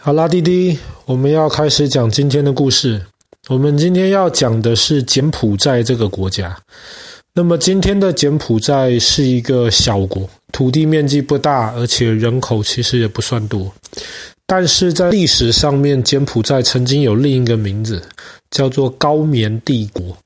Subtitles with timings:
[0.00, 3.04] 好啦，弟弟，我们要开始讲今天的故事。
[3.48, 6.56] 我们今天要讲的是柬埔寨这个国家。
[7.34, 13.74] 那么今天的柬埔寨是一个小国，土地面积不大，而且人口其实也不算多。
[14.46, 18.00] 但是在历史上面，柬埔寨曾经有另一个名字，
[18.52, 20.16] 叫做高棉帝国。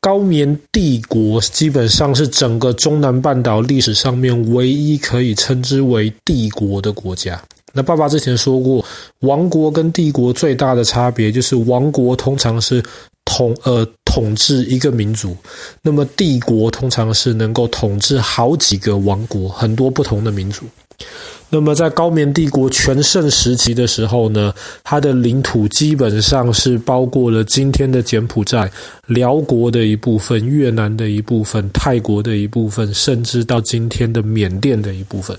[0.00, 7.40] 高棉帝国基本上是整个中南半岛历史上面唯一可以称之为帝国的国家。
[7.72, 8.84] 那爸爸之前说过，
[9.20, 12.82] 王国跟帝国最大的差别就是王国通常是
[13.24, 15.36] 统呃统治一个民族，
[15.82, 20.64] 那么帝国通常是能够统治好几个王国，很多不同的民族。
[21.52, 28.70] 那么在高棉帝国全盛时期的时候呢，它的领土基本上是包括了今天的柬埔寨、
[29.06, 35.36] 寮国的一部分、越南的一部分、泰国的一部分，甚至到今天的缅甸的一部分。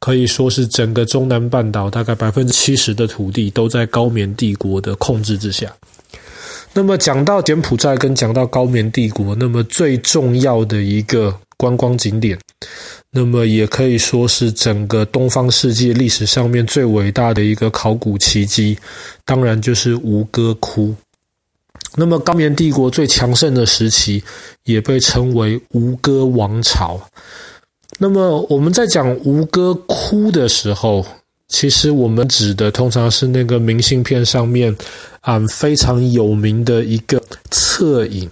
[0.00, 5.72] 可以说是整个中南半岛大概百分之七十的土地都在高棉帝国的控制之下。
[6.72, 12.38] 那么讲到柬埔寨跟讲到高棉帝国，那么最重要的一个观光景点，
[13.10, 18.78] 那么也可以说是整个东方世界历史上面最伟大的一个考古奇迹，
[19.24, 20.94] 当然就是吴哥窟。
[21.96, 24.22] 那么高棉帝国最强盛的时期
[24.64, 27.00] 也被称为吴哥王朝。
[27.98, 31.04] 那么我们在讲吴哥窟的时候，
[31.48, 34.70] 其实我们指的通常是那个明信片上面
[35.22, 38.28] 啊、嗯、非常有名的一个侧影，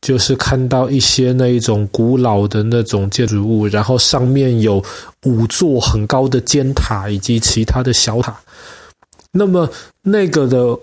[0.00, 4.82] 就是看到一些那一种古老的那种建筑物，然后上面有
[5.24, 8.34] 五座很高的尖塔以及其他的小塔。
[9.32, 9.68] 那么
[10.02, 10.78] 那个的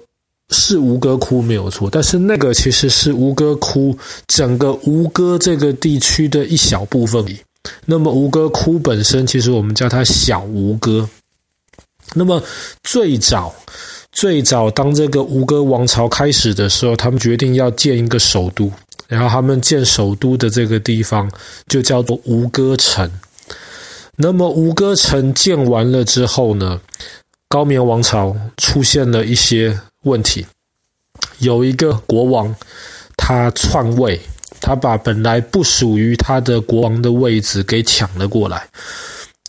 [0.49, 7.39] 是吴哥窟没有错，但是那个其实是吴哥窟整个吴哥这个地区的一小部分里。
[7.85, 11.09] 那么吴哥窟本身，其实我们叫它小吴哥。
[12.13, 12.41] 那么
[12.83, 13.53] 最早
[14.11, 18.71] 最早，当这个吴哥王朝开始的时候，他们决定要建一个首都，
[19.07, 21.29] 然后他们建首都的这个地方
[21.67, 23.11] 就叫做吴哥城。
[24.15, 26.79] 那么吴哥城建完了之后呢，
[27.47, 30.45] 高棉王朝出现了一些问题，
[31.39, 32.55] 有一个国王
[33.17, 34.19] 他篡位。
[34.61, 38.67] 他把本来不属于他的国王的位置给抢了过来。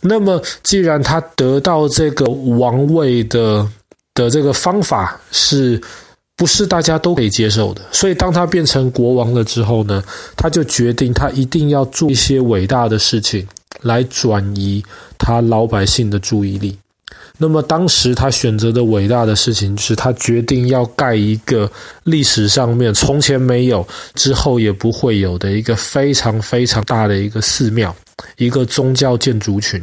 [0.01, 3.67] 那么，既然他得到这个王位的
[4.13, 5.81] 的这个方法是
[6.37, 7.81] 不是大家都可以接受的？
[7.91, 10.01] 所以，当他变成国王了之后呢，
[10.37, 13.45] 他就决定他一定要做一些伟大的事情
[13.81, 14.81] 来转移
[15.17, 16.77] 他老百姓的注意力。
[17.37, 21.71] 那么当时他选择的伟大的事情，是他决定要盖一个
[22.03, 27.95] 历史上面从前没有、之后也不会有的一个非常非常大的一个寺庙，
[28.37, 29.81] 一个宗教建筑群。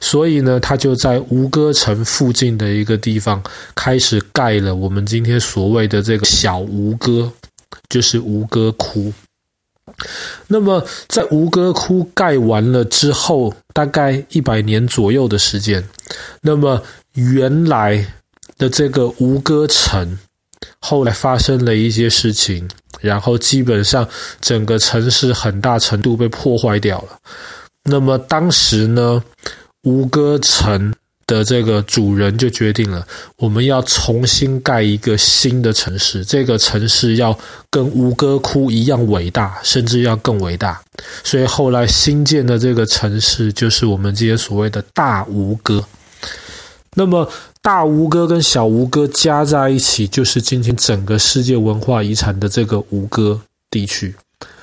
[0.00, 3.42] 所以呢，他就在吴哥城附近的一个地方
[3.74, 7.32] 开始盖了我们今天所谓的这个小吴哥，
[7.88, 9.12] 就是吴哥窟。
[10.48, 15.82] 那么，在吴哥窟盖完了之后，大概一百年左右的时间，
[16.40, 16.82] 那么
[17.14, 18.06] 原来
[18.58, 20.18] 的这个吴哥城，
[20.80, 22.68] 后来发生了一些事情，
[23.00, 24.08] 然后基本上
[24.40, 27.18] 整个城市很大程度被破坏掉了。
[27.84, 29.22] 那么当时呢，
[29.82, 30.94] 吴哥城。
[31.26, 33.04] 的这个主人就决定了，
[33.36, 36.24] 我们要重新盖一个新的城市。
[36.24, 37.36] 这个城市要
[37.68, 40.80] 跟吴哥窟一样伟大，甚至要更伟大。
[41.24, 45.84] 所以后来新建的这个城市就是我们这些所谓的大吴哥。
[46.94, 47.28] 那么
[47.60, 54.14] 大吴哥跟小吴哥加在一起，就是今天整个世界文化遗产的这个吴哥地区。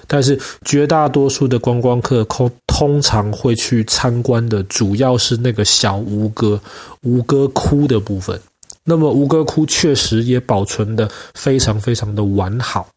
[0.07, 6.59] 但是绝大多数的观光客通通常会去参观的，主要是那个小吴哥、
[7.01, 8.39] 吴哥窟的部分。
[8.83, 12.87] 那么吴哥窟确实也保存得非常非常的完好。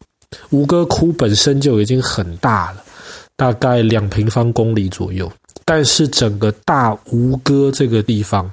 [0.49, 2.83] 吴哥窟本身就已经很大了，
[3.37, 5.31] 大概两平方公里左右。
[5.63, 8.49] 但是整个大吴哥这个地方，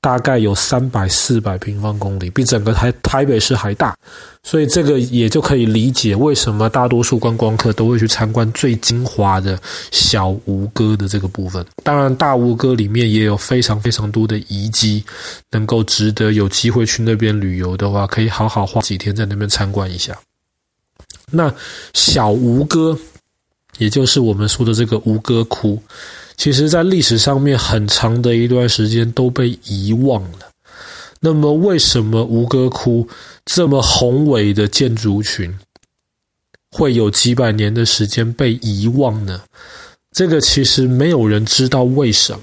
[0.00, 3.96] 大概有三百四百平方公里，比整个台台北市还大，
[4.42, 9.58] 所以这个也就可以理解为什么大多数观光客都会去参观最精华的
[9.90, 11.64] 小吴哥的这个部分。
[11.82, 15.04] 当然，大吴哥里面也有非常非常多的遗迹，
[15.50, 20.16] 能够值得有机会去那边旅游的话，可以好好花几天在那边参观一下。
[21.30, 21.52] 那
[21.92, 22.96] 小吴哥，
[23.78, 25.82] 也就是我们说的这个吴哥窟。
[26.38, 30.38] 其实，在历史上面很长的一段时间都被遗忘了。
[31.18, 33.08] 那么，为什么吴哥窟
[33.44, 35.52] 这么宏伟的建筑群
[36.70, 39.40] 会有几百年的时间被遗忘呢？
[40.12, 42.40] 这个其实没有人知道为什么。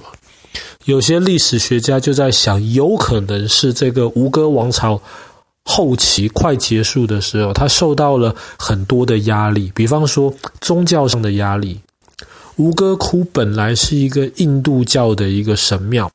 [0.84, 5.02] 有些历史学家就在想，有可能是这个吴哥王朝
[5.64, 11.80] 后期快结束的时候，他受到了很多的压力，比方说宗教上的压力。
[12.58, 16.10] 吴哥窟本来是一个印度教的一个神庙，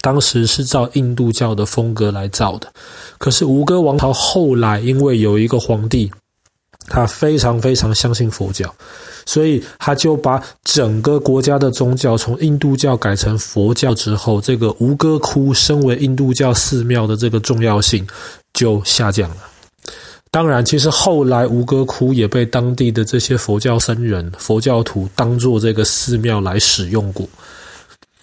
[0.00, 2.72] 当时是照印度教的风格来造的。
[3.18, 6.10] 可是吴哥王朝后来因为有一个皇帝，
[6.86, 8.72] 他非常非常相信佛教，
[9.26, 18.06] 所以他就把整个国家的宗教从印度教改成佛教之后，这个吴哥窟身为印度教寺庙的这个重要性
[18.54, 19.49] 就下降了。
[20.32, 27.28] 当然，其实后来吴哥窟也被当地的这些佛教僧人、佛教徒当做这个寺庙来使用过。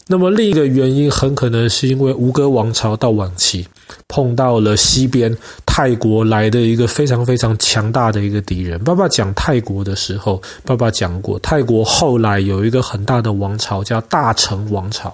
[0.10, 3.68] 那么另一个原因，很可能是因为吴哥王朝到晚期
[4.08, 8.82] 碰到了西边泰国来的一个非常非常强大的一个敌人。
[8.84, 15.14] 爸爸讲泰国的时候，爸爸讲过，泰国后来有一个很大的王朝叫大成王朝。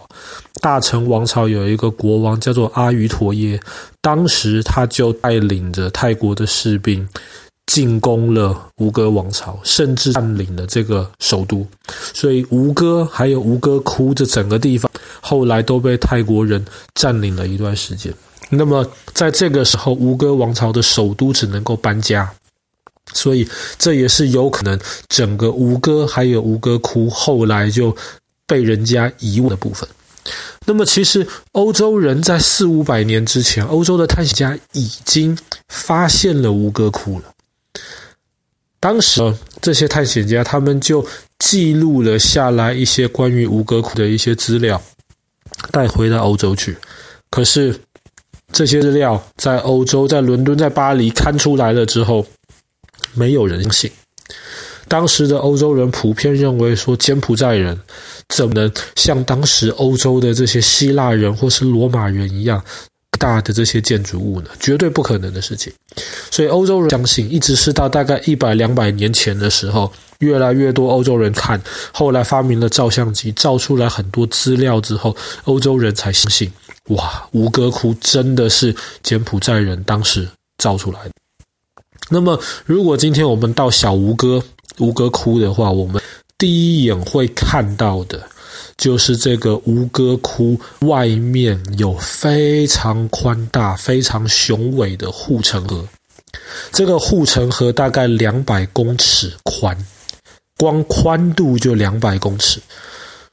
[0.61, 3.59] 大成王朝有一个国王叫做阿瑜陀耶，
[3.99, 7.05] 当时他就带领着泰国的士兵
[7.67, 11.65] 进攻了吴哥王朝，甚至占领了这个首都。
[12.13, 16.63] 所以吴哥还有吴哥窟这整个地方，后来都被泰国人
[16.95, 18.13] 占领了一段时间。
[18.49, 22.31] 那么在这个时候，吴哥王朝的首都只能够搬家，
[23.13, 23.47] 所以
[23.79, 24.79] 这也是有可能
[25.09, 27.95] 整个吴哥还有吴哥窟后来就
[28.45, 29.87] 被人家遗忘的部分。
[30.65, 35.37] 那么，其实欧洲人在四五百年之前，欧洲的探险家已经
[35.67, 37.25] 发现了吴哥窟了。
[38.83, 39.21] 当时，
[39.61, 41.07] 这些探险家他们就
[41.39, 44.81] 记录了下来一些关于吴哥窟的一些资料，
[45.71, 46.75] 带回到欧洲去。
[47.29, 47.73] 可是，
[48.51, 52.25] 这些资料在欧洲、在伦敦、在巴黎刊出来了之后，
[53.13, 53.89] 没有人相信。
[54.89, 57.79] 当时的欧洲人普遍认为说，柬埔寨人
[58.27, 62.61] 怎么能像当时欧洲的这些希腊人或是罗马人一样
[63.19, 64.49] 大的这些建筑物呢？
[64.59, 65.71] 绝对不可能的事情。
[66.31, 71.61] 所以欧洲人相信，一直是到大概一百两百年前的时候，越来越多欧洲人看，
[71.91, 75.15] 后来发明了照相机，照出来很多资料之后，
[75.45, 76.51] 欧洲人才相信，
[76.89, 80.27] 哇，吴哥窟真的是柬埔寨人当时
[80.57, 81.11] 造出来的。
[82.09, 84.43] 那么，如果今天我们到小吴哥，
[84.79, 86.01] 吴哥窟的话，我们
[86.37, 86.49] 第
[86.79, 88.21] 一眼会看到的，
[88.77, 95.87] 就是这个吴哥窟外面有非常宽大、非常雄伟的护城河。
[96.71, 99.77] 这个护城河大概两百公尺宽，
[100.57, 102.59] 光宽度就两百公尺。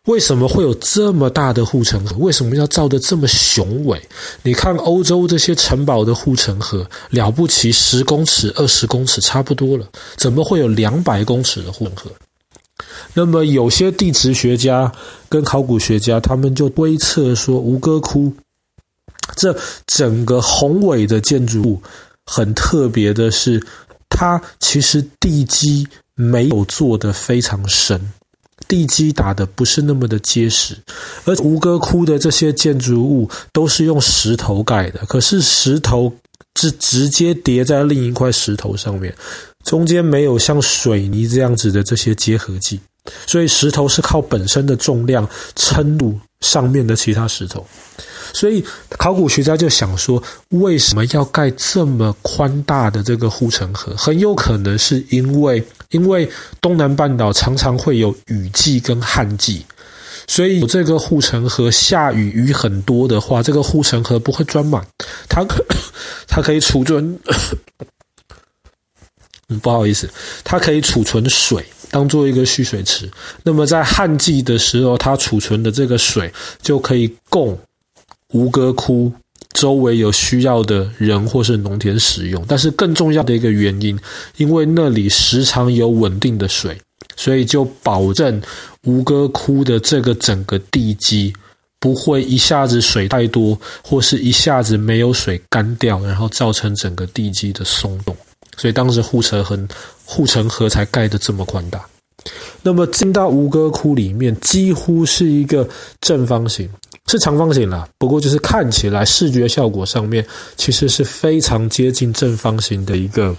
[0.06, 2.16] 为什么会有这么大的护城河？
[2.16, 4.00] 为什么要造得这么雄伟？
[4.42, 12.10] 你看欧洲这些城堡的护城河，了不起十公尺、二十公尺差不多了，怎么会有两百公尺的护城河？
[13.14, 14.92] 那么有些地质学家
[15.28, 18.32] 跟考古学家，他们就推测说，吴哥窟
[19.36, 19.56] 这
[19.86, 21.82] 整个宏伟的建筑物
[22.26, 23.64] 很特别的是，
[24.08, 28.00] 它其实地基没有做得非常深。
[28.68, 30.76] 地基打得不是那么的结实，
[31.24, 36.12] 而吴哥窟的这些建筑物都是用石头盖的，可是石头
[36.60, 39.14] 是直接叠在另一块石头上面，
[39.64, 42.78] 中间没有像水泥这样子的这些结合剂，
[43.26, 45.26] 所以石头是靠本身的重量
[45.56, 47.66] 撑住上面的其他石头。
[48.34, 53.92] 所以考古学家就想说，为什么要盖这么宽大的这个护城河？
[53.96, 56.30] 很有可能是因为，因为
[56.60, 59.64] 东南半岛常常会有雨季跟旱季，
[60.28, 64.86] 所以这个护城河下雨雨很多的话，这个护城河不会装满，
[65.28, 65.44] 它
[66.30, 67.18] 它可以储存。
[69.60, 70.08] 不好意思，
[70.44, 73.10] 它可以储存水，当做一个蓄水池。
[73.42, 76.32] 那么在旱季的时候，它储存的这个水
[76.62, 77.58] 就可以供。
[78.32, 79.12] 吴哥窟
[79.54, 83.98] 周围有需要的人或是农田使用，但是更重要的一个原因，
[84.36, 86.80] 因为那里时常有稳定的水，
[87.16, 88.40] 所以就保证
[88.84, 91.34] 吴哥窟的这个整个地基
[91.80, 98.16] 不会一下子水太多，或是一下子没有水干掉，然后造成整个地基的松动。
[98.56, 99.58] 所以当时护城河
[100.04, 101.84] 护城河才盖得这么宽大。
[102.62, 105.66] 那么进到吴哥窟里面，几乎是一个
[106.00, 106.68] 正方形。
[107.06, 110.24] 是长方形啦，不过就是看起来视觉效果上面，
[110.56, 113.34] 其实是非常接近正方形的一个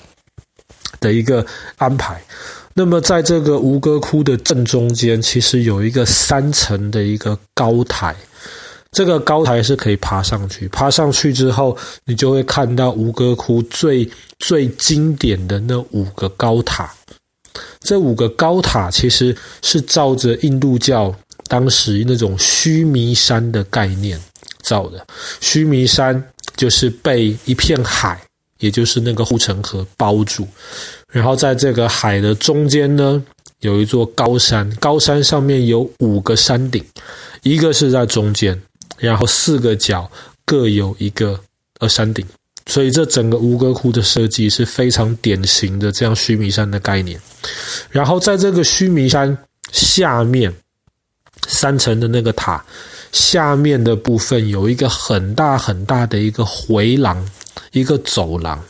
[1.00, 1.46] 的一个
[1.78, 2.22] 安排。
[2.74, 8.14] 那么在这个吴哥窟的正中间，其实有一个三层的一个高台，
[8.92, 10.68] 这个高台是可以爬上去。
[10.68, 16.94] 爬上去之后，你就会看到吴哥窟最最经典的那五个高塔。
[17.80, 21.14] 这五个高塔其实是照着印度教。
[21.48, 24.18] 当时那种须弥山的概念
[24.62, 25.06] 造的。
[25.42, 26.24] 须弥山
[26.56, 28.18] 就是被一片海，
[28.60, 30.48] 也就是那个护城河包住，
[31.10, 33.22] 然后在这个海的中间呢，
[33.60, 36.82] 有一座高山，高山上面有五个山顶，
[37.44, 38.58] 一个是在中间，
[38.98, 40.10] 然后四个角
[40.46, 41.40] 各有一个
[41.80, 42.26] 呃山顶。
[42.68, 47.20] 所以，这整个吴哥窟的设计是非常典型的这样须弥山的概念。
[47.90, 49.36] 然后，在这个须弥山
[49.72, 50.54] 下面
[51.48, 52.64] 三层的那个塔
[53.12, 57.28] 下面的部分，有一个很大很大的一个回廊，
[57.72, 58.64] 一个走廊。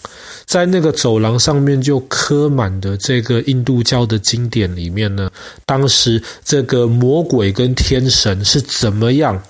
[0.46, 5.30] 在那个走廊上面就刻满的这个印度教的经典里面呢，
[5.66, 9.42] 当时这个魔鬼跟天神是怎么样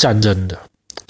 [0.00, 0.58] 战争的？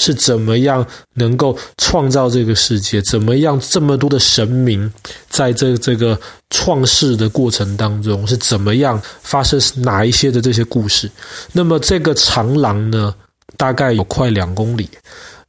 [0.03, 3.03] 是怎么样能够创造这个世界？
[3.03, 4.91] 怎么样这么多的神明
[5.29, 6.19] 在这这个
[6.49, 11.11] 创世的过程当中是怎么样发生哪一些的这些故事？
[11.53, 13.15] 那么这个长廊呢，
[13.59, 14.89] 大概有快两公里，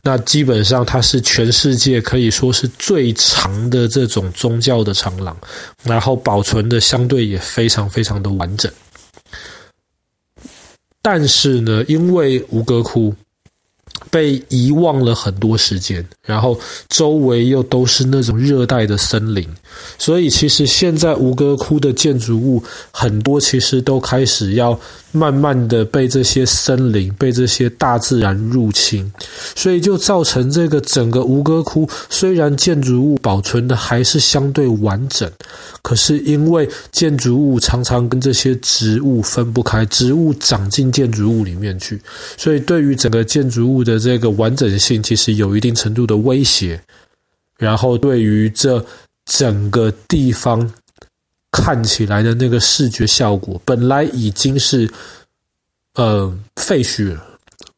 [0.03, 5.37] 那基本上它是全世界可以说是最长的这种宗教的长廊，
[5.83, 8.69] 然后保存的相对也非常非常的完整。
[11.01, 13.15] 但是呢，因为吴哥窟。
[14.09, 19.47] 被遗忘了很多时间，然后周围又都是那种热带的森林，
[19.97, 24.77] 所以其实现在吴哥窟的建筑物很多，其实都开始要
[25.11, 29.11] 慢慢的被这些森林、被这些大自然入侵，
[29.55, 35.29] 所以就造成这个整个吴哥窟虽然建筑物保存的还是相对完整，
[35.81, 42.01] 可是因为建筑物常常跟这些植物分不开，植物长进建筑物里面去，
[42.37, 46.81] 所以对于整个建筑物的这个完整性，其实有一定程度的威胁。
[47.57, 48.83] 然后对于这
[49.25, 50.71] 整个地方。
[51.51, 54.89] 看起来的那个视觉效果，本来已经是
[55.95, 57.21] 呃废墟了，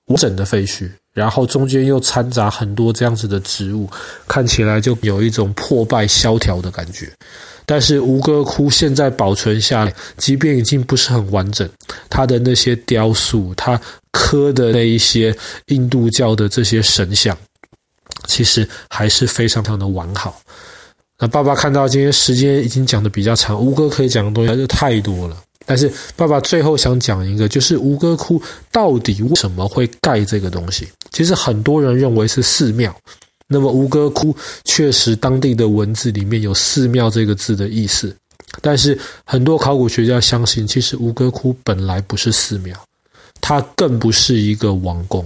[0.06, 3.90] 完整的废墟，然后中间又掺杂很多这样子的植物，
[4.28, 7.12] 看起来就有一种破败萧条的感觉。
[7.66, 11.68] 但是吴哥窟现在保存下来，即便已经不是很完整，
[12.10, 13.80] 它的那些雕塑，它
[14.12, 15.36] 刻的那一些
[15.68, 17.36] 印度教的这些神像，
[18.28, 20.40] 其实还是非常非常的完好。
[21.20, 25.38] 那爸爸看到今天时间已经讲的比较长，吴哥可以讲的东西还是太多了。
[25.66, 28.42] 但是爸爸最后想讲一个，就是吴哥窟
[28.72, 30.88] 到底为什么会盖这个东西？
[31.12, 32.94] 其实很多人认为是寺庙。
[33.48, 38.14] 那么吴哥窟确实当地的文字里面有寺庙这个字的意思，
[38.62, 42.76] 但是很多考古学家相信，其实吴哥窟本来不是寺庙，
[43.40, 45.26] 它更不是一个王宫。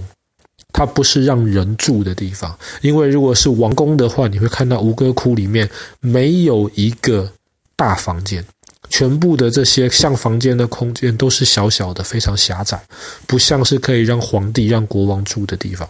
[0.78, 5.68] 它不是让人住的地方，因为如果是王宫的话，你会看到吴哥窟里面
[5.98, 7.28] 没有一个
[7.74, 8.44] 大房间，
[8.88, 12.80] 全部的这些像房间的空间都是小小的，非常狭窄，
[13.26, 15.88] 不像是可以让皇帝、让国王住的地方。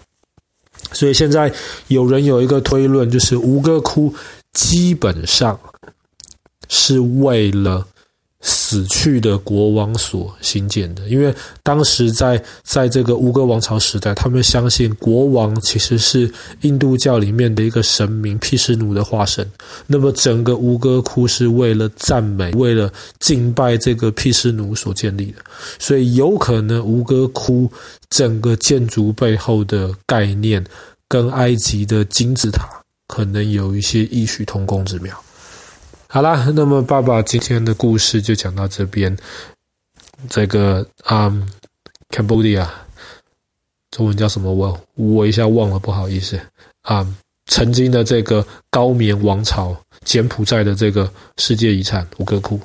[0.93, 1.53] 所以现在
[1.89, 4.15] 有人有一个推论，就是吴哥窟
[4.55, 5.61] 基本上
[6.71, 7.87] 是为了。
[8.41, 19.45] 死去的国王所兴建的，因为当时在在这个吴哥王朝时代，他们相信国王其实是印度教里面的一个神明毗湿奴的化身。
[19.89, 25.43] 那么整个吴哥窟是为了赞美、为了敬拜这个毗湿奴所建立的，
[25.81, 27.69] 所以有可能吴哥窟
[28.09, 30.65] 整个建筑背后的概念
[31.09, 32.69] 跟埃及的金字塔
[33.09, 35.21] 可能有一些异曲同工之妙。
[36.11, 39.15] 好啦，那么爸爸今天的故事就讲到这边。
[40.31, 41.31] 这个啊、
[42.09, 42.67] ，Cambodia
[43.91, 44.51] 中文叫什么？
[44.51, 46.41] 我我一下忘了，不好意思
[46.81, 47.07] 啊。
[47.45, 52.59] 曾经的这个高棉王朝，柬埔寨的这个世界遗产吴哥窟。